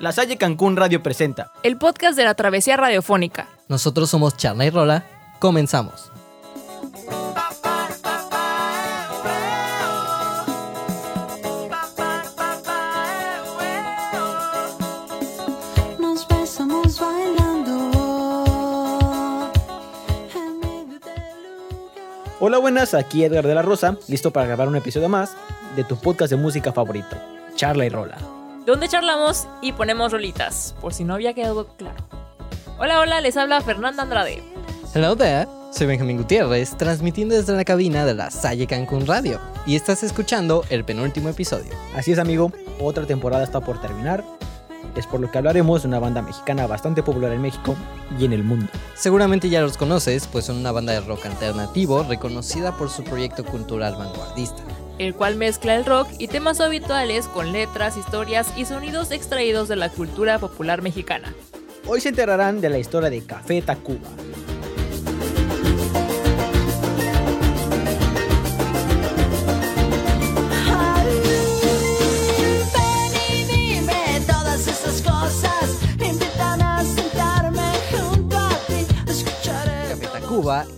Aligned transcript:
La 0.00 0.12
Salle 0.12 0.36
Cancún 0.36 0.76
Radio 0.76 1.02
presenta 1.02 1.50
el 1.64 1.76
podcast 1.76 2.16
de 2.16 2.22
la 2.22 2.34
travesía 2.34 2.76
radiofónica. 2.76 3.48
Nosotros 3.68 4.08
somos 4.08 4.36
Charla 4.36 4.64
y 4.64 4.70
Rola. 4.70 5.04
Comenzamos. 5.40 6.12
Nos 15.98 16.28
besamos 16.28 17.00
bailando 17.00 18.44
en 20.32 20.60
medio 20.60 20.98
del 21.00 21.00
lugar. 21.00 22.32
Hola 22.38 22.58
buenas, 22.58 22.94
aquí 22.94 23.24
Edgar 23.24 23.46
de 23.46 23.54
la 23.54 23.62
Rosa, 23.62 23.96
listo 24.06 24.32
para 24.32 24.46
grabar 24.46 24.68
un 24.68 24.76
episodio 24.76 25.08
más 25.08 25.32
de 25.74 25.82
tu 25.82 25.96
podcast 25.96 26.30
de 26.30 26.36
música 26.36 26.72
favorito, 26.72 27.16
Charla 27.56 27.84
y 27.84 27.88
Rola. 27.88 28.37
Donde 28.68 28.86
charlamos 28.86 29.48
y 29.62 29.72
ponemos 29.72 30.12
rolitas, 30.12 30.74
por 30.82 30.92
si 30.92 31.02
no 31.02 31.14
había 31.14 31.32
quedado 31.32 31.68
claro. 31.78 32.04
Hola, 32.78 33.00
hola, 33.00 33.22
les 33.22 33.34
habla 33.38 33.62
Fernanda 33.62 34.02
Andrade. 34.02 34.42
Hello 34.94 35.16
there. 35.16 35.48
Soy 35.72 35.86
Benjamín 35.86 36.18
Gutiérrez, 36.18 36.76
transmitiendo 36.76 37.34
desde 37.34 37.56
la 37.56 37.64
cabina 37.64 38.04
de 38.04 38.12
la 38.12 38.30
Salle 38.30 38.66
Cancún 38.66 39.06
Radio. 39.06 39.40
Y 39.64 39.74
estás 39.74 40.02
escuchando 40.02 40.66
el 40.68 40.84
penúltimo 40.84 41.30
episodio. 41.30 41.72
Así 41.96 42.12
es 42.12 42.18
amigo, 42.18 42.52
otra 42.78 43.06
temporada 43.06 43.42
está 43.42 43.62
por 43.62 43.80
terminar. 43.80 44.22
Es 44.96 45.06
por 45.06 45.20
lo 45.20 45.30
que 45.30 45.38
hablaremos 45.38 45.80
de 45.80 45.88
una 45.88 45.98
banda 45.98 46.20
mexicana 46.20 46.66
bastante 46.66 47.02
popular 47.02 47.32
en 47.32 47.40
México 47.40 47.74
y 48.18 48.26
en 48.26 48.34
el 48.34 48.44
mundo. 48.44 48.68
Seguramente 48.94 49.48
ya 49.48 49.62
los 49.62 49.78
conoces, 49.78 50.26
pues 50.26 50.44
son 50.44 50.58
una 50.58 50.72
banda 50.72 50.92
de 50.92 51.00
rock 51.00 51.24
alternativo 51.24 52.02
reconocida 52.02 52.76
por 52.76 52.90
su 52.90 53.02
proyecto 53.02 53.46
cultural 53.46 53.96
vanguardista. 53.96 54.62
El 54.98 55.14
cual 55.14 55.36
mezcla 55.36 55.74
el 55.74 55.84
rock 55.84 56.08
y 56.18 56.28
temas 56.28 56.60
habituales 56.60 57.26
con 57.28 57.52
letras, 57.52 57.96
historias 57.96 58.52
y 58.56 58.64
sonidos 58.64 59.10
extraídos 59.10 59.68
de 59.68 59.76
la 59.76 59.88
cultura 59.88 60.38
popular 60.38 60.82
mexicana. 60.82 61.34
Hoy 61.86 62.00
se 62.00 62.10
enterarán 62.10 62.60
de 62.60 62.68
la 62.68 62.78
historia 62.78 63.10
de 63.10 63.24
Café 63.24 63.62
Tacuba. 63.62 64.08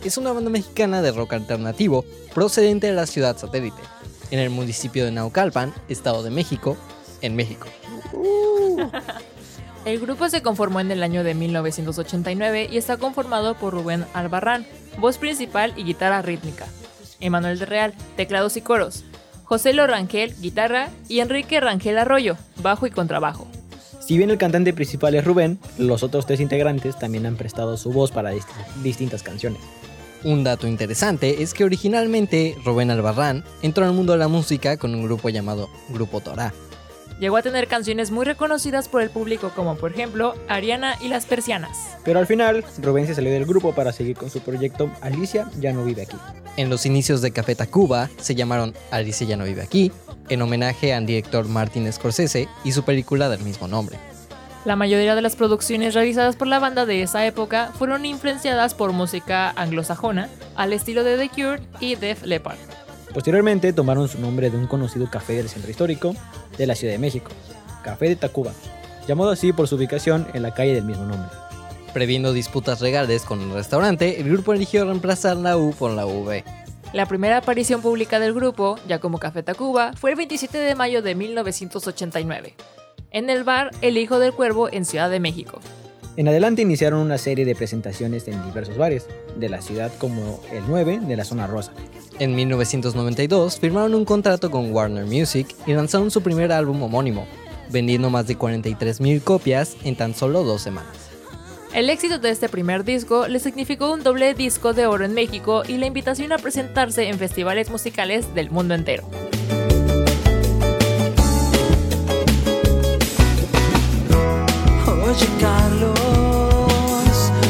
Es 0.04 0.16
una 0.18 0.32
banda 0.32 0.50
mexicana 0.50 1.02
de 1.02 1.12
rock 1.12 1.34
alternativo 1.34 2.04
procedente 2.34 2.88
de 2.88 2.92
la 2.92 3.06
ciudad 3.06 3.38
satélite, 3.38 3.80
en 4.30 4.38
el 4.38 4.50
municipio 4.50 5.04
de 5.04 5.12
Naucalpan, 5.12 5.72
Estado 5.88 6.22
de 6.22 6.30
México, 6.30 6.76
en 7.22 7.36
México. 7.36 7.66
El 9.84 9.98
grupo 9.98 10.28
se 10.28 10.42
conformó 10.42 10.80
en 10.80 10.90
el 10.90 11.02
año 11.02 11.24
de 11.24 11.34
1989 11.34 12.68
y 12.70 12.76
está 12.76 12.98
conformado 12.98 13.54
por 13.54 13.72
Rubén 13.72 14.04
Albarrán, 14.12 14.66
voz 14.98 15.16
principal 15.16 15.72
y 15.76 15.84
guitarra 15.84 16.20
rítmica, 16.20 16.66
Emanuel 17.18 17.58
de 17.58 17.64
Real, 17.64 17.94
teclados 18.16 18.58
y 18.58 18.60
coros, 18.60 19.04
José 19.44 19.72
Lo 19.72 19.86
Rangel, 19.86 20.34
guitarra 20.40 20.90
y 21.08 21.20
Enrique 21.20 21.60
Rangel 21.60 21.96
Arroyo, 21.98 22.36
bajo 22.62 22.86
y 22.86 22.90
contrabajo. 22.90 23.46
Si 24.00 24.18
bien 24.18 24.30
el 24.30 24.36
cantante 24.38 24.72
principal 24.74 25.14
es 25.14 25.24
Rubén, 25.24 25.58
los 25.78 26.02
otros 26.02 26.26
tres 26.26 26.40
integrantes 26.40 26.98
también 26.98 27.24
han 27.26 27.36
prestado 27.36 27.76
su 27.78 27.90
voz 27.90 28.10
para 28.10 28.34
dist- 28.34 28.48
distintas 28.82 29.22
canciones. 29.22 29.60
Un 30.22 30.44
dato 30.44 30.66
interesante 30.66 31.42
es 31.42 31.54
que 31.54 31.64
originalmente 31.64 32.54
Rubén 32.64 32.90
Albarrán 32.90 33.42
entró 33.62 33.86
al 33.86 33.92
mundo 33.92 34.12
de 34.12 34.18
la 34.18 34.28
música 34.28 34.76
con 34.76 34.94
un 34.94 35.02
grupo 35.02 35.30
llamado 35.30 35.70
Grupo 35.88 36.20
Torá. 36.20 36.52
Llegó 37.18 37.36
a 37.36 37.42
tener 37.42 37.68
canciones 37.68 38.10
muy 38.10 38.24
reconocidas 38.24 38.88
por 38.88 39.02
el 39.02 39.10
público 39.10 39.50
como 39.54 39.76
por 39.76 39.92
ejemplo 39.92 40.34
Ariana 40.48 40.96
y 41.00 41.08
las 41.08 41.26
Persianas. 41.26 41.96
Pero 42.04 42.18
al 42.18 42.26
final, 42.26 42.64
Rubén 42.78 43.06
se 43.06 43.14
salió 43.14 43.30
del 43.30 43.46
grupo 43.46 43.74
para 43.74 43.92
seguir 43.92 44.16
con 44.16 44.30
su 44.30 44.40
proyecto 44.40 44.90
Alicia 45.00 45.48
ya 45.58 45.72
no 45.72 45.84
vive 45.84 46.02
aquí. 46.02 46.16
En 46.56 46.68
los 46.68 46.84
inicios 46.84 47.22
de 47.22 47.30
Café 47.30 47.54
Tacuba 47.54 48.10
se 48.18 48.34
llamaron 48.34 48.74
Alicia 48.90 49.26
ya 49.26 49.36
no 49.36 49.44
vive 49.44 49.62
aquí, 49.62 49.90
en 50.28 50.42
homenaje 50.42 50.92
al 50.92 51.06
director 51.06 51.46
Martin 51.48 51.90
Scorsese 51.90 52.48
y 52.64 52.72
su 52.72 52.84
película 52.84 53.28
del 53.28 53.40
mismo 53.40 53.68
nombre. 53.68 53.98
La 54.66 54.76
mayoría 54.76 55.14
de 55.14 55.22
las 55.22 55.36
producciones 55.36 55.94
realizadas 55.94 56.36
por 56.36 56.46
la 56.46 56.58
banda 56.58 56.84
de 56.84 57.02
esa 57.02 57.24
época 57.24 57.72
fueron 57.78 58.04
influenciadas 58.04 58.74
por 58.74 58.92
música 58.92 59.50
anglosajona, 59.56 60.28
al 60.54 60.74
estilo 60.74 61.02
de 61.02 61.16
The 61.16 61.28
Cure 61.30 61.62
y 61.80 61.94
Def 61.94 62.24
Leppard. 62.24 62.58
Posteriormente 63.14 63.72
tomaron 63.72 64.06
su 64.06 64.20
nombre 64.20 64.50
de 64.50 64.58
un 64.58 64.66
conocido 64.66 65.10
café 65.10 65.32
del 65.32 65.48
centro 65.48 65.70
histórico 65.70 66.14
de 66.58 66.66
la 66.66 66.74
Ciudad 66.74 66.92
de 66.92 66.98
México, 66.98 67.30
Café 67.82 68.10
de 68.10 68.16
Tacuba, 68.16 68.52
llamado 69.08 69.30
así 69.30 69.54
por 69.54 69.66
su 69.66 69.76
ubicación 69.76 70.26
en 70.34 70.42
la 70.42 70.52
calle 70.52 70.74
del 70.74 70.84
mismo 70.84 71.06
nombre. 71.06 71.30
Previendo 71.94 72.34
disputas 72.34 72.82
legales 72.82 73.22
con 73.22 73.40
el 73.40 73.52
restaurante, 73.52 74.20
el 74.20 74.30
grupo 74.30 74.52
eligió 74.52 74.84
reemplazar 74.84 75.38
la 75.38 75.56
U 75.56 75.72
por 75.72 75.90
la 75.90 76.04
V. 76.04 76.44
La 76.92 77.06
primera 77.06 77.38
aparición 77.38 77.80
pública 77.80 78.20
del 78.20 78.34
grupo, 78.34 78.78
ya 78.86 79.00
como 79.00 79.18
Café 79.18 79.42
Tacuba, 79.42 79.92
fue 79.94 80.10
el 80.10 80.16
27 80.16 80.58
de 80.58 80.74
mayo 80.74 81.02
de 81.02 81.14
1989, 81.14 82.54
en 83.10 83.30
el 83.30 83.44
bar 83.44 83.70
El 83.82 83.98
Hijo 83.98 84.18
del 84.18 84.32
Cuervo 84.32 84.68
en 84.72 84.84
Ciudad 84.84 85.10
de 85.10 85.20
México. 85.20 85.60
En 86.16 86.28
adelante 86.28 86.62
iniciaron 86.62 87.00
una 87.00 87.18
serie 87.18 87.44
de 87.44 87.54
presentaciones 87.54 88.26
en 88.28 88.44
diversos 88.44 88.76
bares 88.76 89.06
de 89.36 89.48
la 89.48 89.62
ciudad 89.62 89.92
como 89.98 90.40
el 90.52 90.62
9 90.66 91.00
de 91.02 91.16
la 91.16 91.24
zona 91.24 91.46
rosa. 91.46 91.72
En 92.18 92.34
1992 92.34 93.58
firmaron 93.58 93.94
un 93.94 94.04
contrato 94.04 94.50
con 94.50 94.72
Warner 94.72 95.06
Music 95.06 95.46
y 95.66 95.72
lanzaron 95.72 96.10
su 96.10 96.22
primer 96.22 96.52
álbum 96.52 96.82
homónimo, 96.82 97.26
vendiendo 97.70 98.10
más 98.10 98.26
de 98.26 98.36
43.000 98.36 99.22
copias 99.22 99.76
en 99.84 99.96
tan 99.96 100.14
solo 100.14 100.44
dos 100.44 100.60
semanas. 100.60 101.10
El 101.72 101.88
éxito 101.88 102.18
de 102.18 102.30
este 102.30 102.48
primer 102.48 102.84
disco 102.84 103.28
le 103.28 103.38
significó 103.38 103.92
un 103.92 104.02
doble 104.02 104.34
disco 104.34 104.72
de 104.72 104.86
oro 104.86 105.04
en 105.04 105.14
México 105.14 105.62
y 105.66 105.76
la 105.76 105.86
invitación 105.86 106.32
a 106.32 106.38
presentarse 106.38 107.08
en 107.08 107.16
festivales 107.16 107.70
musicales 107.70 108.34
del 108.34 108.50
mundo 108.50 108.74
entero. 108.74 109.08
Oye, 115.20 115.28
Carlos, 115.38 115.98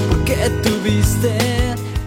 ¿por 0.09 0.25
qué 0.25 0.51
tuviste 0.63 1.37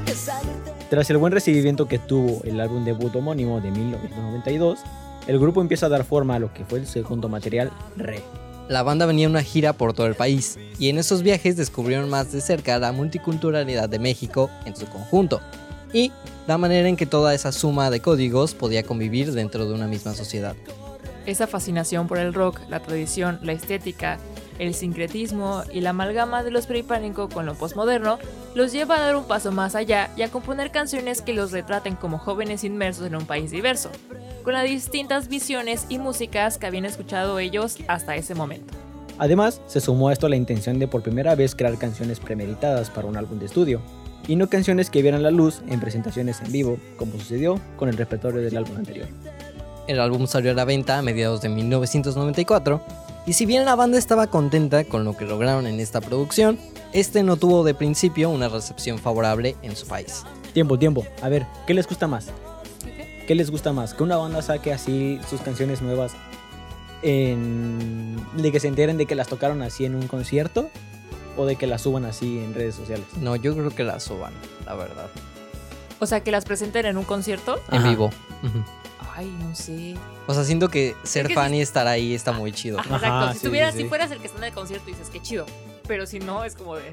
que 0.05 0.13
salirte? 0.13 0.71
Tras 0.89 1.09
el 1.09 1.17
buen 1.17 1.31
recibimiento 1.31 1.87
que 1.87 1.99
tuvo 1.99 2.41
el 2.43 2.59
álbum 2.59 2.83
debut 2.83 3.15
homónimo 3.15 3.61
de 3.61 3.71
1992, 3.71 4.79
el 5.27 5.39
grupo 5.39 5.61
empieza 5.61 5.85
a 5.85 5.89
dar 5.89 6.03
forma 6.03 6.35
a 6.35 6.39
lo 6.39 6.53
que 6.53 6.65
fue 6.65 6.79
el 6.79 6.87
segundo 6.87 7.29
material, 7.29 7.71
Re. 7.95 8.21
La 8.67 8.83
banda 8.83 9.05
venía 9.05 9.25
en 9.25 9.31
una 9.31 9.43
gira 9.43 9.71
por 9.73 9.93
todo 9.93 10.07
el 10.07 10.15
país 10.15 10.57
y 10.79 10.89
en 10.89 10.97
esos 10.97 11.21
viajes 11.21 11.55
descubrieron 11.55 12.09
más 12.09 12.31
de 12.33 12.41
cerca 12.41 12.77
la 12.79 12.91
multiculturalidad 12.91 13.87
de 13.87 13.99
México 13.99 14.49
en 14.65 14.75
su 14.75 14.85
conjunto 14.87 15.39
y 15.93 16.11
la 16.45 16.57
manera 16.57 16.89
en 16.89 16.97
que 16.97 17.05
toda 17.05 17.33
esa 17.33 17.53
suma 17.53 17.89
de 17.89 18.01
códigos 18.01 18.53
podía 18.53 18.83
convivir 18.83 19.31
dentro 19.31 19.65
de 19.65 19.73
una 19.73 19.87
misma 19.87 20.13
sociedad. 20.13 20.55
Esa 21.25 21.47
fascinación 21.47 22.07
por 22.07 22.17
el 22.17 22.33
rock, 22.33 22.59
la 22.69 22.81
tradición, 22.81 23.39
la 23.43 23.53
estética, 23.53 24.17
el 24.59 24.73
sincretismo 24.73 25.63
y 25.71 25.81
la 25.81 25.91
amalgama 25.91 26.43
de 26.43 26.51
los 26.51 26.67
prehispánico 26.67 27.29
con 27.29 27.45
lo 27.45 27.55
postmoderno 27.55 28.19
los 28.55 28.71
lleva 28.71 28.97
a 28.97 29.01
dar 29.01 29.15
un 29.15 29.25
paso 29.25 29.51
más 29.51 29.75
allá 29.75 30.11
y 30.15 30.21
a 30.21 30.29
componer 30.29 30.71
canciones 30.71 31.21
que 31.21 31.33
los 31.33 31.51
retraten 31.51 31.95
como 31.95 32.17
jóvenes 32.17 32.63
inmersos 32.63 33.07
en 33.07 33.15
un 33.15 33.25
país 33.25 33.51
diverso, 33.51 33.89
con 34.43 34.53
las 34.53 34.65
distintas 34.65 35.27
visiones 35.27 35.85
y 35.89 35.97
músicas 35.97 36.57
que 36.57 36.67
habían 36.67 36.85
escuchado 36.85 37.39
ellos 37.39 37.77
hasta 37.87 38.15
ese 38.15 38.35
momento. 38.35 38.73
Además, 39.17 39.61
se 39.67 39.79
sumó 39.79 40.09
a 40.09 40.13
esto 40.13 40.27
la 40.27 40.35
intención 40.35 40.79
de 40.79 40.87
por 40.87 41.03
primera 41.03 41.35
vez 41.35 41.55
crear 41.55 41.77
canciones 41.77 42.19
premeditadas 42.19 42.89
para 42.89 43.07
un 43.07 43.17
álbum 43.17 43.39
de 43.39 43.45
estudio, 43.45 43.81
y 44.27 44.35
no 44.35 44.49
canciones 44.49 44.89
que 44.89 45.01
vieran 45.01 45.23
la 45.23 45.31
luz 45.31 45.61
en 45.67 45.79
presentaciones 45.79 46.41
en 46.41 46.51
vivo, 46.51 46.77
como 46.97 47.13
sucedió 47.13 47.59
con 47.77 47.89
el 47.89 47.97
repertorio 47.97 48.41
del 48.41 48.57
álbum 48.57 48.77
anterior. 48.77 49.07
El 49.87 49.99
álbum 49.99 50.27
salió 50.27 50.51
a 50.51 50.53
la 50.53 50.65
venta 50.65 50.97
a 50.97 51.01
mediados 51.01 51.41
de 51.41 51.49
1994 51.49 52.81
y 53.25 53.33
si 53.33 53.45
bien 53.45 53.65
la 53.65 53.75
banda 53.75 53.97
estaba 53.97 54.27
contenta 54.27 54.83
con 54.83 55.03
lo 55.03 55.15
que 55.15 55.25
lograron 55.25 55.67
en 55.67 55.79
esta 55.79 56.01
producción, 56.01 56.59
este 56.91 57.23
no 57.23 57.37
tuvo 57.37 57.63
de 57.63 57.73
principio 57.73 58.29
una 58.29 58.49
recepción 58.49 58.99
favorable 58.99 59.55
en 59.61 59.75
su 59.75 59.87
país. 59.87 60.23
Tiempo, 60.53 60.77
tiempo. 60.77 61.05
A 61.21 61.29
ver, 61.29 61.47
¿qué 61.65 61.73
les 61.73 61.87
gusta 61.87 62.07
más? 62.07 62.27
¿Qué 63.27 63.35
les 63.35 63.49
gusta 63.49 63.71
más? 63.71 63.93
¿Que 63.93 64.03
una 64.03 64.17
banda 64.17 64.41
saque 64.41 64.73
así 64.73 65.19
sus 65.29 65.41
canciones 65.41 65.81
nuevas 65.81 66.13
en... 67.01 68.17
de 68.35 68.51
que 68.51 68.59
se 68.59 68.67
enteren 68.67 68.97
de 68.97 69.05
que 69.05 69.15
las 69.15 69.27
tocaron 69.27 69.61
así 69.61 69.85
en 69.85 69.95
un 69.95 70.07
concierto? 70.07 70.69
¿O 71.37 71.45
de 71.45 71.55
que 71.55 71.65
las 71.65 71.81
suban 71.81 72.05
así 72.05 72.39
en 72.39 72.53
redes 72.53 72.75
sociales? 72.75 73.05
No, 73.19 73.35
yo 73.35 73.55
creo 73.55 73.71
que 73.71 73.83
la 73.83 73.99
suban, 73.99 74.33
la 74.65 74.75
verdad. 74.75 75.09
O 75.99 76.05
sea, 76.05 76.21
que 76.21 76.31
las 76.31 76.45
presenten 76.45 76.85
en 76.85 76.97
un 76.97 77.05
concierto. 77.05 77.59
En 77.71 77.79
Ajá. 77.79 77.89
vivo. 77.89 78.05
Ujú. 78.43 78.63
Ay, 79.15 79.31
no 79.39 79.53
sé. 79.55 79.95
O 80.27 80.33
sea, 80.33 80.43
siento 80.43 80.69
que 80.69 80.95
ser 81.03 81.27
que 81.27 81.35
fan 81.35 81.51
sí. 81.51 81.57
y 81.57 81.61
estar 81.61 81.87
ahí 81.87 82.13
está 82.13 82.31
muy 82.31 82.51
chido. 82.51 82.79
Ajá, 82.79 82.95
Ajá, 82.95 83.05
exacto. 83.07 83.33
Si, 83.33 83.39
sí, 83.39 83.45
tuvieras, 83.47 83.73
sí, 83.75 83.81
si 83.83 83.87
fueras 83.89 84.11
el 84.11 84.19
que 84.19 84.27
está 84.27 84.39
en 84.39 84.45
el 84.45 84.53
concierto, 84.53 84.87
dices 84.87 85.09
que 85.09 85.21
chido. 85.21 85.45
Pero 85.87 86.05
si 86.07 86.19
no, 86.19 86.43
es 86.43 86.55
como 86.55 86.75
de. 86.75 86.91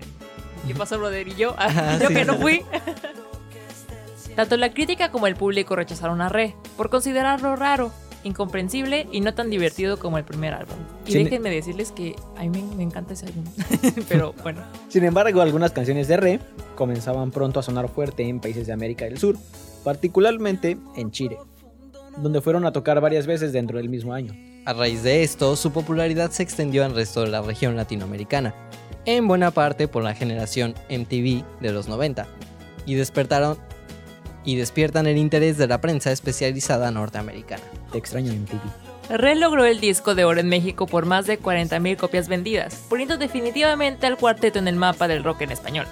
¿Qué 0.67 0.75
pasó, 0.75 0.99
brother? 0.99 1.27
Y 1.29 1.35
yo, 1.37 1.55
Ajá, 1.59 1.99
yo 2.03 2.09
que 2.09 2.25
no 2.25 2.37
fui. 2.37 2.63
Tanto 4.37 4.57
la 4.57 4.73
crítica 4.73 5.11
como 5.11 5.27
el 5.27 5.35
público 5.37 5.77
rechazaron 5.77 6.21
a 6.21 6.29
Re 6.29 6.55
por 6.77 6.89
considerarlo 6.89 7.57
raro, 7.57 7.93
incomprensible 8.23 9.09
y 9.11 9.21
no 9.23 9.35
tan 9.35 9.51
divertido 9.51 9.99
como 9.99 10.19
el 10.19 10.25
primer 10.25 10.55
álbum. 10.55 10.77
Y 11.07 11.13
Sin- 11.13 11.25
déjenme 11.25 11.51
decirles 11.51 11.91
que 11.91 12.15
a 12.37 12.43
mí 12.43 12.49
me, 12.51 12.63
me 12.77 12.83
encanta 12.83 13.15
ese 13.15 13.27
álbum. 13.27 13.45
Pero 14.09 14.35
bueno, 14.43 14.63
Sin 14.89 15.05
embargo, 15.05 15.41
algunas 15.41 15.73
canciones 15.73 16.07
de 16.09 16.17
Re 16.17 16.41
comenzaban 16.77 17.31
pronto 17.31 17.61
a 17.61 17.63
sonar 17.63 17.89
fuerte 17.89 18.23
en 18.29 18.41
países 18.41 18.67
de 18.67 18.73
América 18.73 19.05
del 19.05 19.19
Sur, 19.19 19.37
particularmente 19.85 20.77
en 20.97 21.11
Chile, 21.11 21.39
donde 22.17 22.41
fueron 22.41 22.67
a 22.67 22.73
tocar 22.73 23.01
varias 23.01 23.27
veces 23.27 23.53
dentro 23.53 23.79
del 23.79 23.89
mismo 23.89 24.13
año. 24.13 24.35
A 24.67 24.73
raíz 24.73 25.03
de 25.03 25.23
esto, 25.23 25.57
su 25.57 25.73
popularidad 25.73 26.31
se 26.31 26.43
extendió 26.43 26.85
al 26.85 26.95
resto 26.95 27.23
de 27.23 27.29
la 27.29 27.43
región 27.43 27.77
latinoamericana, 27.77 28.55
en 29.07 29.27
buena 29.27 29.51
parte 29.51 29.89
por 29.89 30.03
la 30.03 30.15
generación 30.15 30.75
MTV 30.91 31.45
de 31.61 31.73
los 31.73 31.89
90, 31.89 32.27
y 32.87 32.95
despertaron 32.95 33.59
y 34.45 34.57
despiertan 34.57 35.07
el 35.07 35.17
interés 35.17 35.59
de 35.59 35.67
la 35.67 35.81
prensa 35.81 36.13
especializada 36.13 36.91
norteamericana. 36.91 37.63
Te 37.93 37.99
extraño 37.99 38.33
en 38.33 38.45
TV. 38.45 38.61
Red 39.11 39.39
logró 39.39 39.65
el 39.65 39.81
disco 39.81 40.15
de 40.15 40.25
oro 40.25 40.41
en 40.41 40.49
México 40.49 40.87
por 40.87 41.05
más 41.05 41.27
de 41.27 41.41
40.000 41.41 41.97
copias 41.97 42.29
vendidas, 42.29 42.87
poniendo 42.89 43.17
definitivamente 43.17 44.07
al 44.07 44.17
cuarteto 44.17 44.59
en 44.59 44.69
el 44.69 44.77
mapa 44.77 45.09
del 45.09 45.25
rock 45.25 45.43
en 45.43 45.51
español. 45.51 45.87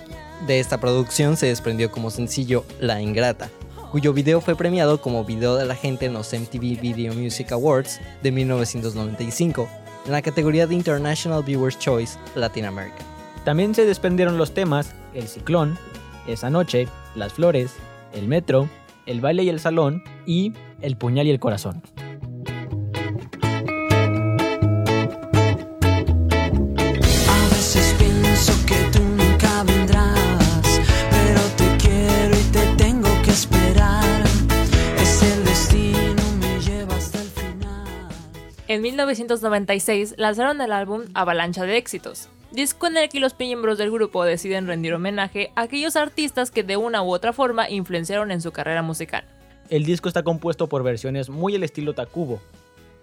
De 0.47 0.61
esta 0.61 0.79
producción 0.79 1.37
se 1.37 1.47
desprendió 1.47 1.91
como 1.91 2.11
sencillo 2.11 2.65
La 2.79 3.03
Ingrata, 3.03 3.51
cuyo 3.91 4.13
video 4.13 4.41
fue 4.41 4.55
premiado 4.55 5.01
como 5.01 5.25
video 5.25 5.57
de 5.57 5.65
la 5.65 5.75
gente 5.75 6.07
en 6.07 6.13
los 6.13 6.33
MTV 6.33 6.81
Video 6.81 7.15
Music 7.15 7.53
Awards 7.53 8.01
de 8.23 8.33
1995, 8.33 9.69
en 10.07 10.13
la 10.13 10.23
categoría 10.23 10.67
de 10.67 10.75
International 10.75 11.43
Viewers 11.43 11.79
Choice 11.79 12.19
Latin 12.35 12.67
America. 12.67 12.99
También 13.45 13.75
se 13.75 13.87
desprendieron 13.87 14.37
los 14.37 14.53
temas 14.53 14.95
El 15.15 15.27
Ciclón, 15.27 15.79
Esa 16.27 16.51
Noche, 16.51 16.89
Las 17.15 17.33
Flores, 17.33 17.73
El 18.13 18.29
Metro, 18.29 18.69
El 19.07 19.21
Baile 19.21 19.45
y 19.45 19.49
el 19.49 19.61
Salón 19.61 20.03
y 20.27 20.53
El 20.83 20.97
Puñal 20.97 21.27
y 21.27 21.31
el 21.31 21.41
Corazón. 21.41 21.83
En 38.69 38.83
1996 38.83 40.17
lanzaron 40.19 40.61
el 40.61 40.73
álbum 40.73 41.05
Avalancha 41.15 41.65
de 41.65 41.79
Éxitos, 41.79 42.29
disco 42.53 42.87
en 42.87 42.99
el 42.99 43.09
que 43.09 43.19
los 43.19 43.35
miembros 43.39 43.79
del 43.79 43.91
grupo 43.91 44.25
deciden 44.25 44.67
rendir 44.67 44.93
homenaje 44.93 45.53
a 45.57 45.63
aquellos 45.63 45.97
artistas 45.97 46.51
que 46.51 46.63
de 46.63 46.77
una 46.77 47.03
u 47.03 47.11
otra 47.11 47.33
forma 47.33 47.71
influenciaron 47.71 48.31
en 48.31 48.43
su 48.43 48.53
carrera 48.53 48.83
musical. 48.83 49.25
El 49.71 49.87
disco 49.87 50.07
está 50.07 50.23
compuesto 50.23 50.69
por 50.69 50.83
versiones 50.83 51.31
muy 51.31 51.57
al 51.57 51.63
estilo 51.63 51.95
Tacubo, 51.95 52.43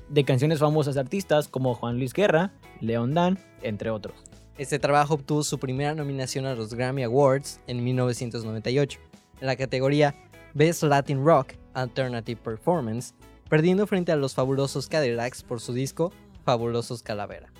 de 0.07 0.23
canciones 0.23 0.59
famosas 0.59 0.93
de 0.93 1.01
artistas 1.01 1.47
como 1.47 1.73
Juan 1.73 1.97
Luis 1.97 2.13
Guerra, 2.13 2.51
León 2.79 3.15
Dan, 3.15 3.39
entre 3.63 3.89
otros. 3.89 4.17
Este 4.59 4.77
trabajo 4.77 5.15
obtuvo 5.15 5.41
su 5.41 5.57
primera 5.57 5.95
nominación 5.95 6.45
a 6.45 6.53
los 6.53 6.75
Grammy 6.75 7.01
Awards 7.01 7.59
en 7.65 7.83
1998, 7.83 8.99
en 9.41 9.47
la 9.47 9.55
categoría 9.55 10.13
Best 10.53 10.83
Latin 10.83 11.25
Rock 11.25 11.53
Alternative 11.73 12.39
Performance, 12.39 13.15
perdiendo 13.49 13.87
frente 13.87 14.11
a 14.11 14.15
los 14.15 14.33
fabulosos 14.33 14.87
Cadillacs 14.87 15.43
por 15.43 15.59
su 15.59 15.73
disco 15.73 16.11
Fabulosos 16.43 17.01
Calavera. 17.01 17.51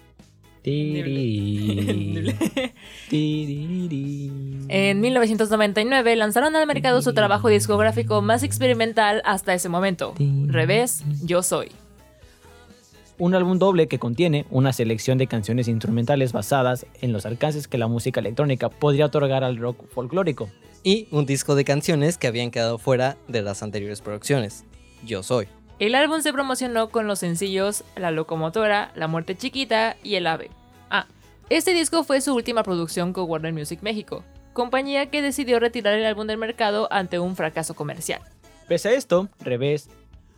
En 4.68 5.02
1999 5.02 6.16
lanzaron 6.16 6.56
al 6.56 6.66
mercado 6.66 7.04
su 7.04 7.14
trabajo 7.14 7.50
discográfico 7.50 8.24
más 8.24 8.42
experimental 8.42 9.22
hasta 9.26 9.54
ese 9.54 9.70
momento, 9.70 10.16
Revés, 10.48 11.04
Yo 11.24 11.44
Soy. 11.44 11.70
Un 13.18 13.36
álbum 13.36 13.60
doble 13.60 13.88
que 13.88 14.00
contiene 14.00 14.46
una 14.50 14.74
selección 14.74 15.18
de 15.20 15.28
canciones 15.28 15.68
instrumentales 15.68 16.34
basadas 16.34 16.86
en 17.00 17.14
los 17.14 17.26
alcances 17.26 17.68
que 17.68 17.78
la 17.78 17.88
música 17.88 18.20
electrónica 18.20 18.70
podría 18.70 19.06
otorgar 19.06 19.44
al 19.44 19.58
rock 19.58 19.88
folclórico. 19.90 20.50
Y 20.84 21.08
un 21.12 21.26
disco 21.26 21.56
de 21.56 21.64
canciones 21.64 22.18
que 22.18 22.28
habían 22.28 22.52
quedado 22.52 22.78
fuera 22.78 23.18
de 23.28 23.42
las 23.42 23.64
anteriores 23.64 24.02
producciones, 24.02 24.66
Yo 25.06 25.24
Soy. 25.24 25.48
El 25.78 25.94
álbum 25.94 26.22
se 26.22 26.32
promocionó 26.32 26.88
con 26.88 27.06
los 27.06 27.20
sencillos 27.20 27.84
La 27.98 28.10
Locomotora, 28.10 28.94
La 28.96 29.10
Muerte 29.10 29.36
Chiquita 29.36 29.98
y 30.04 30.16
El 30.16 30.26
Ave. 30.26 30.50
Ah, 30.90 31.06
este 31.50 31.74
disco 31.74 32.06
fue 32.06 32.22
su 32.22 32.34
última 32.34 32.64
producción 32.64 33.12
con 33.12 33.30
Warner 33.30 33.52
Music 33.52 33.80
México, 33.82 34.24
compañía 34.54 35.08
que 35.08 35.22
decidió 35.22 35.60
retirar 35.60 35.96
el 35.96 36.06
álbum 36.06 36.28
del 36.28 36.38
mercado 36.38 36.88
ante 36.92 37.20
un 37.20 37.36
fracaso 37.36 37.74
comercial. 37.74 38.22
Pese 38.70 38.88
a 38.88 38.94
esto, 38.94 39.28
Revés, 39.42 39.90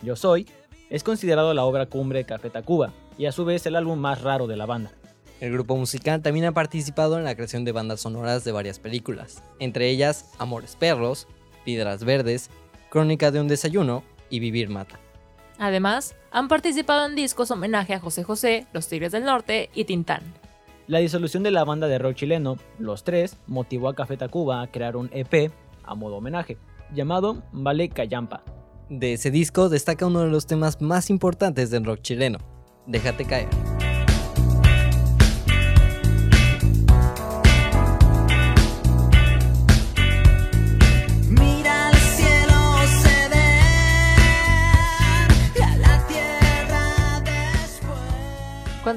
Yo 0.01 0.15
Soy, 0.15 0.47
es 0.89 1.03
considerado 1.03 1.53
la 1.53 1.65
obra 1.65 1.85
cumbre 1.85 2.17
de 2.17 2.25
Café 2.25 2.49
Tacuba 2.49 2.91
y 3.15 3.27
a 3.27 3.31
su 3.31 3.45
vez 3.45 3.63
el 3.67 3.75
álbum 3.75 3.99
más 3.99 4.23
raro 4.23 4.47
de 4.47 4.57
la 4.57 4.65
banda. 4.65 4.91
El 5.39 5.51
grupo 5.53 5.77
musical 5.77 6.23
también 6.23 6.47
ha 6.47 6.51
participado 6.51 7.15
en 7.19 7.25
la 7.25 7.35
creación 7.35 7.63
de 7.63 7.73
bandas 7.73 8.01
sonoras 8.01 8.43
de 8.43 8.53
varias 8.53 8.79
películas, 8.79 9.43
entre 9.59 9.87
ellas 9.87 10.31
Amores 10.39 10.75
Perros, 10.75 11.27
Piedras 11.63 12.03
Verdes, 12.03 12.49
Crónica 12.89 13.29
de 13.29 13.39
un 13.39 13.47
Desayuno 13.47 14.03
y 14.31 14.39
Vivir 14.39 14.69
Mata. 14.69 14.99
Además, 15.59 16.15
han 16.31 16.47
participado 16.47 17.05
en 17.07 17.15
discos 17.15 17.51
homenaje 17.51 17.93
a 17.93 17.99
José 17.99 18.23
José, 18.23 18.67
Los 18.73 18.87
Tigres 18.87 19.11
del 19.11 19.23
Norte 19.23 19.69
y 19.73 19.85
Tintán. 19.85 20.21
La 20.87 20.99
disolución 20.99 21.43
de 21.43 21.51
la 21.51 21.65
banda 21.65 21.87
de 21.87 21.97
rock 21.99 22.15
chileno, 22.15 22.57
Los 22.79 23.03
Tres, 23.03 23.37
motivó 23.47 23.89
a 23.89 23.95
Café 23.95 24.17
Tacuba 24.17 24.61
a 24.61 24.67
crear 24.67 24.95
un 24.95 25.09
EP 25.11 25.51
a 25.83 25.95
modo 25.95 26.17
homenaje, 26.17 26.57
llamado 26.93 27.43
Vale 27.51 27.89
Callampa. 27.89 28.43
De 28.89 29.13
ese 29.13 29.31
disco 29.31 29.67
destaca 29.67 30.05
uno 30.05 30.21
de 30.21 30.29
los 30.29 30.47
temas 30.47 30.81
más 30.81 31.09
importantes 31.09 31.69
del 31.71 31.83
rock 31.83 32.01
chileno, 32.01 32.39
Déjate 32.87 33.25
caer. 33.25 33.49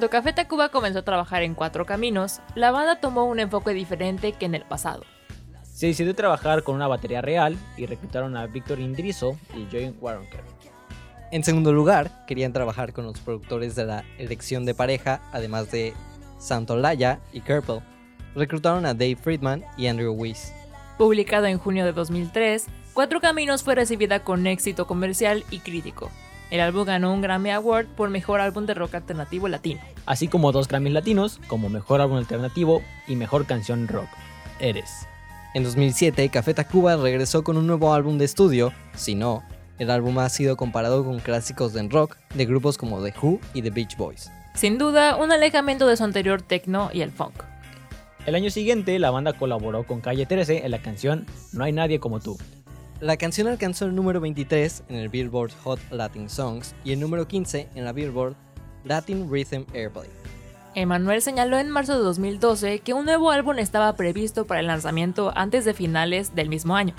Cuando 0.01 0.13
Café 0.13 0.33
Tacuba 0.33 0.71
comenzó 0.71 1.01
a 1.01 1.03
trabajar 1.03 1.43
en 1.43 1.55
Cuatro 1.55 1.85
Caminos, 1.85 2.41
la 2.55 2.71
banda 2.71 3.01
tomó 3.01 3.27
un 3.27 3.39
enfoque 3.39 3.75
diferente 3.75 4.33
que 4.33 4.47
en 4.47 4.55
el 4.55 4.63
pasado. 4.63 5.05
Se 5.63 5.89
decidió 5.89 6.15
trabajar 6.15 6.63
con 6.63 6.75
una 6.75 6.89
batería 6.89 7.21
real 7.21 7.59
y 7.77 7.85
reclutaron 7.85 8.35
a 8.35 8.47
Víctor 8.47 8.81
Indrizo 8.81 9.37
y 9.55 9.67
Joey 9.71 9.95
Waronker. 10.01 10.41
En 11.31 11.45
segundo 11.45 11.75
lugar, 11.75 12.25
querían 12.27 12.55
trabajar 12.55 12.95
con 12.95 13.05
los 13.05 13.21
productores 13.21 13.75
de 13.75 13.85
la 13.85 14.05
elección 14.17 14.65
de 14.65 14.75
pareja, 14.75 15.21
además 15.33 15.71
de 15.71 15.93
Santolaya 16.39 17.21
y 17.35 17.43
Kerpel. 17.43 17.83
Reclutaron 18.35 18.87
a 18.87 18.95
Dave 18.95 19.17
Friedman 19.17 19.67
y 19.77 19.89
Andrew 19.89 20.15
Weiss. 20.15 20.51
Publicado 20.97 21.45
en 21.45 21.59
junio 21.59 21.85
de 21.85 21.93
2003, 21.93 22.69
Cuatro 22.95 23.21
Caminos 23.21 23.63
fue 23.63 23.75
recibida 23.75 24.25
con 24.25 24.47
éxito 24.47 24.87
comercial 24.87 25.45
y 25.51 25.59
crítico. 25.59 26.11
El 26.51 26.61
álbum 26.61 26.85
ganó 26.85 27.13
un 27.13 27.21
Grammy 27.21 27.51
Award 27.51 27.87
por 27.87 28.11
Mejor 28.11 28.41
Álbum 28.41 28.67
de 28.67 28.75
Rock 28.75 28.97
Alternativo 28.97 29.47
Latino. 29.49 29.81
así 30.07 30.27
como 30.27 30.51
dos 30.51 30.67
Grammys 30.67 30.93
latinos 30.93 31.41
como 31.47 31.69
Mejor 31.69 32.01
Álbum 32.01 32.17
Alternativo 32.17 32.83
y 33.07 33.15
Mejor 33.15 33.47
Canción 33.47 33.87
Rock. 33.87 34.09
Eres. 34.59 35.07
En 35.55 35.63
2007, 35.65 36.29
Café 36.29 36.55
Tacuba 36.55 36.97
regresó 36.97 37.45
con 37.45 37.57
un 37.57 37.67
nuevo 37.67 37.95
álbum 37.95 38.19
de 38.19 38.25
estudio, 38.25 38.73
Si 38.95 39.15
no, 39.15 39.43
el 39.79 39.91
álbum 39.91 40.19
ha 40.19 40.29
sido 40.29 40.57
comparado 40.57 41.05
con 41.05 41.21
clásicos 41.21 41.73
del 41.73 41.89
rock 41.89 42.17
de 42.35 42.47
grupos 42.47 42.77
como 42.77 43.03
The 43.03 43.15
Who 43.21 43.41
y 43.55 43.63
The 43.63 43.71
Beach 43.71 43.97
Boys. 43.97 44.31
Sin 44.55 44.77
duda, 44.77 45.17
un 45.17 45.33
alejamiento 45.33 45.87
de 45.87 45.97
su 45.97 46.05
anterior 46.05 46.43
techno 46.43 46.91
y 46.93 47.03
el 47.03 47.11
funk. 47.13 47.45
El 48.27 48.35
año 48.35 48.51
siguiente, 48.51 48.99
la 48.99 49.11
banda 49.11 49.33
colaboró 49.33 49.85
con 49.85 50.01
Calle 50.01 50.27
13 50.27 50.65
en 50.67 50.71
la 50.73 50.83
canción 50.83 51.27
No 51.53 51.65
hay 51.65 51.73
nadie 51.73 52.01
como 52.01 52.21
tú. 52.21 52.37
La 53.01 53.17
canción 53.17 53.47
alcanzó 53.49 53.87
el 53.87 53.95
número 53.95 54.21
23 54.21 54.83
en 54.91 54.97
el 54.97 55.09
Billboard 55.09 55.53
Hot 55.65 55.81
Latin 55.91 56.29
Songs 56.29 56.75
y 56.85 56.93
el 56.93 57.01
número 57.01 57.27
15 57.27 57.71
en 57.75 57.85
la 57.87 57.93
Billboard 57.93 58.37
Latin 58.85 59.27
Rhythm 59.33 59.65
Airplay. 59.73 60.07
Emanuel 60.75 61.23
señaló 61.23 61.59
en 61.59 61.71
marzo 61.71 61.97
de 61.97 62.05
2012 62.05 62.81
que 62.81 62.93
un 62.93 63.07
nuevo 63.07 63.31
álbum 63.31 63.59
estaba 63.59 63.97
previsto 63.97 64.47
para 64.47 64.61
el 64.61 64.67
lanzamiento 64.67 65.33
antes 65.35 65.65
de 65.65 65.73
finales 65.73 66.35
del 66.35 66.51
mismo 66.51 66.77
año. 66.77 66.95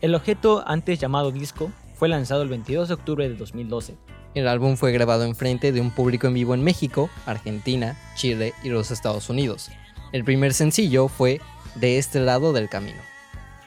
El 0.00 0.14
objeto, 0.14 0.62
antes 0.68 1.00
llamado 1.00 1.32
disco, 1.32 1.72
fue 1.96 2.08
lanzado 2.08 2.42
el 2.42 2.48
22 2.48 2.86
de 2.86 2.94
octubre 2.94 3.28
de 3.28 3.34
2012. 3.34 3.96
El 4.34 4.46
álbum 4.46 4.76
fue 4.76 4.92
grabado 4.92 5.24
en 5.24 5.34
frente 5.34 5.72
de 5.72 5.80
un 5.80 5.90
público 5.90 6.28
en 6.28 6.34
vivo 6.34 6.54
en 6.54 6.62
México, 6.62 7.10
Argentina, 7.26 7.98
Chile 8.14 8.54
y 8.62 8.68
los 8.68 8.92
Estados 8.92 9.28
Unidos. 9.28 9.72
El 10.12 10.22
primer 10.22 10.54
sencillo 10.54 11.08
fue 11.08 11.40
De 11.74 11.98
este 11.98 12.20
lado 12.20 12.52
del 12.52 12.68
camino. 12.68 13.13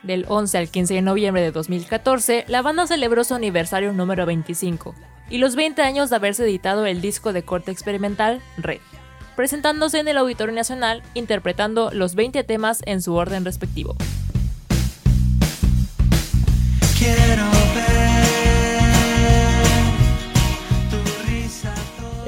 Del 0.02 0.26
11 0.28 0.58
al 0.58 0.68
15 0.68 0.94
de 0.94 1.02
noviembre 1.02 1.42
de 1.42 1.50
2014, 1.50 2.44
la 2.46 2.62
banda 2.62 2.86
celebró 2.86 3.24
su 3.24 3.34
aniversario 3.34 3.92
número 3.92 4.26
25 4.26 4.94
y 5.28 5.38
los 5.38 5.56
20 5.56 5.82
años 5.82 6.08
de 6.08 6.16
haberse 6.16 6.44
editado 6.44 6.86
el 6.86 7.00
disco 7.00 7.32
de 7.32 7.42
corte 7.42 7.72
experimental 7.72 8.40
Red, 8.56 8.80
presentándose 9.34 9.98
en 9.98 10.08
el 10.08 10.18
Auditorio 10.18 10.54
Nacional 10.54 11.02
interpretando 11.14 11.90
los 11.92 12.14
20 12.14 12.44
temas 12.44 12.80
en 12.86 13.02
su 13.02 13.14
orden 13.14 13.44
respectivo. 13.44 13.96
Quiero 16.98 17.44
ver 17.74 17.98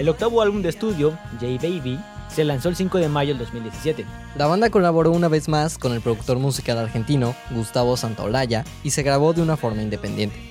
tu 0.05 0.11
octavo 0.11 0.43
álbum 0.43 0.61
de 0.61 0.71
estudio, 0.71 1.17
J 1.41 1.47
Baby, 1.63 2.01
se 2.35 2.45
lanzó 2.45 2.69
el 2.69 2.77
5 2.77 2.99
de 2.99 3.09
mayo 3.09 3.31
del 3.31 3.39
2017. 3.39 4.05
La 4.37 4.47
banda 4.47 4.71
colaboró 4.71 5.11
una 5.11 5.29
vez 5.29 5.49
más 5.49 5.79
con 5.79 5.93
el 5.93 6.01
productor 6.01 6.39
musical 6.39 6.79
argentino 6.79 7.35
Gustavo 7.51 7.97
Santaolalla 7.97 8.65
y 8.83 8.91
se 8.91 9.03
grabó 9.03 9.33
de 9.33 9.43
una 9.43 9.57
forma 9.57 9.83
independiente. 9.83 10.51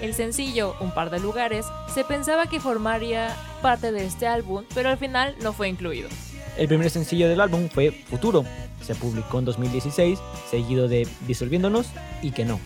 El 0.00 0.14
sencillo, 0.14 0.76
Un 0.80 0.92
par 0.92 1.10
de 1.10 1.18
lugares, 1.18 1.66
se 1.92 2.04
pensaba 2.04 2.46
que 2.46 2.60
formaría 2.60 3.34
parte 3.62 3.90
de 3.90 4.06
este 4.06 4.28
álbum, 4.28 4.64
pero 4.74 4.90
al 4.90 4.98
final 4.98 5.34
no 5.42 5.52
fue 5.52 5.68
incluido. 5.68 6.08
El 6.56 6.68
primer 6.68 6.90
sencillo 6.90 7.28
del 7.28 7.40
álbum 7.40 7.68
fue 7.68 7.90
Futuro. 7.90 8.44
Se 8.84 8.94
publicó 8.94 9.40
en 9.40 9.44
2016, 9.44 10.18
seguido 10.50 10.88
de 10.88 11.06
Disolviéndonos 11.26 11.86
y 12.22 12.30
Que 12.30 12.44
no. 12.44 12.60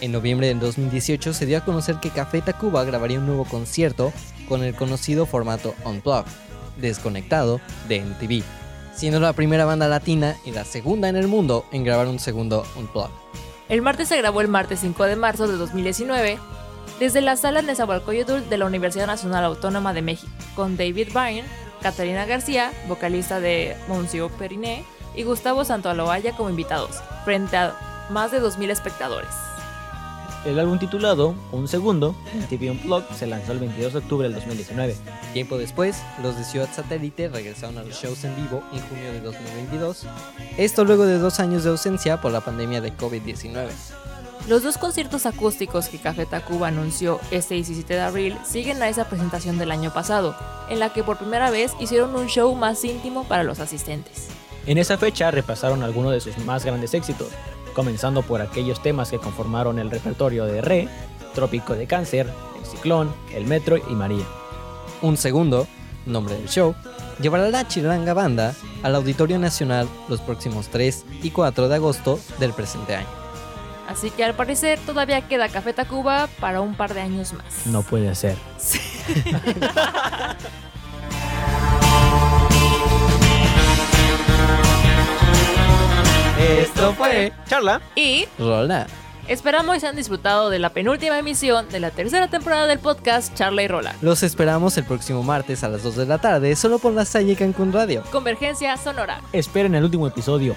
En 0.00 0.12
noviembre 0.12 0.48
del 0.48 0.58
2018 0.58 1.32
se 1.32 1.46
dio 1.46 1.58
a 1.58 1.64
conocer 1.64 1.96
que 2.00 2.10
Café 2.10 2.42
Tacuba 2.42 2.84
grabaría 2.84 3.18
un 3.18 3.26
nuevo 3.26 3.44
concierto 3.44 4.12
con 4.48 4.62
el 4.64 4.74
conocido 4.74 5.26
formato 5.26 5.74
Unplugged, 5.84 6.30
desconectado 6.76 7.60
de 7.88 8.00
MTV, 8.00 8.42
siendo 8.94 9.20
la 9.20 9.32
primera 9.32 9.64
banda 9.64 9.88
latina 9.88 10.36
y 10.44 10.50
la 10.50 10.64
segunda 10.64 11.08
en 11.08 11.16
el 11.16 11.28
mundo 11.28 11.64
en 11.72 11.84
grabar 11.84 12.08
un 12.08 12.18
segundo 12.18 12.66
Unplugged. 12.76 13.10
El 13.68 13.82
martes 13.82 14.08
se 14.08 14.18
grabó 14.18 14.40
el 14.40 14.48
martes 14.48 14.80
5 14.80 15.04
de 15.04 15.16
marzo 15.16 15.48
de 15.48 15.56
2019 15.56 16.38
desde 16.98 17.20
la 17.20 17.36
sala 17.36 17.62
Nezahualcóyotl 17.62 18.48
de 18.48 18.58
la 18.58 18.66
Universidad 18.66 19.06
Nacional 19.06 19.44
Autónoma 19.44 19.92
de 19.94 20.02
México, 20.02 20.32
con 20.54 20.76
David 20.76 21.08
Byrne, 21.08 21.44
Catalina 21.82 22.24
García, 22.24 22.72
vocalista 22.88 23.40
de 23.40 23.76
Monsieur 23.88 24.30
Periné, 24.30 24.84
y 25.16 25.22
Gustavo 25.22 25.64
Santaolalla 25.64 26.36
como 26.36 26.50
invitados, 26.50 27.00
frente 27.24 27.56
a 27.56 28.08
más 28.10 28.32
de 28.32 28.40
2.000 28.40 28.70
espectadores. 28.70 29.30
El 30.44 30.58
álbum 30.58 30.78
titulado 30.78 31.34
Un 31.52 31.68
Segundo, 31.68 32.14
MTV 32.34 32.70
Unplugged, 32.70 33.14
se 33.16 33.26
lanzó 33.26 33.52
el 33.52 33.60
22 33.60 33.92
de 33.94 33.98
octubre 34.00 34.28
del 34.28 34.34
2019. 34.34 34.96
Tiempo 35.32 35.56
después, 35.56 36.02
los 36.22 36.36
de 36.36 36.44
Ciudad 36.44 36.68
Satélite 36.74 37.28
regresaron 37.28 37.78
a 37.78 37.82
los 37.82 37.94
shows 37.94 38.24
en 38.24 38.36
vivo 38.36 38.62
en 38.72 38.80
junio 38.88 39.12
de 39.12 39.20
2022, 39.20 40.06
esto 40.58 40.84
luego 40.84 41.06
de 41.06 41.18
dos 41.18 41.40
años 41.40 41.64
de 41.64 41.70
ausencia 41.70 42.20
por 42.20 42.32
la 42.32 42.40
pandemia 42.40 42.80
de 42.80 42.94
COVID-19. 42.96 43.68
Los 44.46 44.62
dos 44.62 44.76
conciertos 44.76 45.24
acústicos 45.24 45.88
que 45.88 45.98
Café 45.98 46.26
Tacuba 46.26 46.68
anunció 46.68 47.18
este 47.30 47.54
17 47.54 47.94
de 47.94 48.00
abril 48.02 48.36
siguen 48.44 48.82
a 48.82 48.90
esa 48.90 49.06
presentación 49.08 49.56
del 49.56 49.70
año 49.70 49.90
pasado, 49.94 50.36
en 50.68 50.80
la 50.80 50.92
que 50.92 51.02
por 51.02 51.16
primera 51.16 51.50
vez 51.50 51.72
hicieron 51.80 52.14
un 52.14 52.26
show 52.26 52.54
más 52.54 52.84
íntimo 52.84 53.24
para 53.24 53.42
los 53.42 53.58
asistentes. 53.58 54.28
En 54.66 54.76
esa 54.76 54.98
fecha 54.98 55.30
repasaron 55.30 55.82
algunos 55.82 56.12
de 56.12 56.20
sus 56.20 56.36
más 56.44 56.64
grandes 56.64 56.92
éxitos, 56.92 57.28
comenzando 57.74 58.22
por 58.22 58.40
aquellos 58.40 58.82
temas 58.82 59.10
que 59.10 59.18
conformaron 59.18 59.78
el 59.78 59.90
repertorio 59.90 60.46
de 60.46 60.60
Re, 60.60 60.88
Trópico 61.34 61.74
de 61.74 61.86
Cáncer, 61.86 62.32
El 62.58 62.66
Ciclón, 62.66 63.14
El 63.34 63.46
Metro 63.46 63.76
y 63.76 63.94
María. 63.94 64.24
Un 65.02 65.16
segundo, 65.16 65.66
nombre 66.06 66.36
del 66.36 66.48
show, 66.48 66.74
llevará 67.20 67.48
la 67.50 67.68
Chiranga 67.68 68.14
Banda 68.14 68.54
al 68.82 68.94
Auditorio 68.94 69.38
Nacional 69.38 69.88
los 70.08 70.20
próximos 70.20 70.68
3 70.68 71.04
y 71.22 71.30
4 71.30 71.68
de 71.68 71.74
agosto 71.74 72.18
del 72.38 72.52
presente 72.52 72.96
año. 72.96 73.08
Así 73.88 74.10
que 74.10 74.24
al 74.24 74.34
parecer 74.34 74.78
todavía 74.86 75.28
queda 75.28 75.48
Café 75.48 75.74
Tacuba 75.74 76.28
para 76.40 76.62
un 76.62 76.74
par 76.74 76.94
de 76.94 77.02
años 77.02 77.34
más. 77.34 77.66
No 77.66 77.82
puede 77.82 78.14
ser. 78.14 78.36
Esto 86.44 86.92
fue 86.94 87.32
Charla. 87.46 87.80
Y 87.94 88.26
Rola. 88.38 88.86
esperamos 89.28 89.72
que 89.72 89.86
hayan 89.86 89.96
disfrutado 89.96 90.50
de 90.50 90.58
la 90.58 90.68
penúltima 90.70 91.18
emisión 91.18 91.68
de 91.70 91.80
la 91.80 91.90
tercera 91.90 92.28
temporada 92.28 92.66
del 92.66 92.78
podcast 92.78 93.34
Charla 93.34 93.62
y 93.62 93.68
Rola. 93.68 93.94
Los 94.02 94.22
esperamos 94.22 94.76
el 94.76 94.84
próximo 94.84 95.22
martes 95.22 95.64
a 95.64 95.68
las 95.68 95.82
2 95.82 95.96
de 95.96 96.06
la 96.06 96.18
tarde 96.18 96.54
solo 96.56 96.78
por 96.78 96.92
la 96.92 97.06
Salle 97.06 97.34
Cancún 97.34 97.72
Radio. 97.72 98.02
Convergencia 98.12 98.76
Sonora. 98.76 99.20
Esperen 99.32 99.74
el 99.74 99.84
último 99.84 100.06
episodio. 100.06 100.54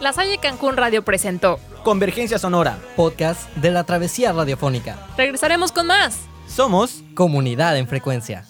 La 0.00 0.12
Salle 0.12 0.38
Cancún 0.38 0.76
Radio 0.76 1.02
presentó. 1.04 1.58
Convergencia 1.82 2.38
Sonora. 2.38 2.78
Podcast 2.94 3.48
de 3.56 3.70
la 3.72 3.84
Travesía 3.84 4.32
Radiofónica. 4.32 4.96
Regresaremos 5.16 5.72
con 5.72 5.86
más. 5.88 6.20
Somos 6.46 7.02
Comunidad 7.14 7.76
en 7.78 7.88
frecuencia. 7.88 8.44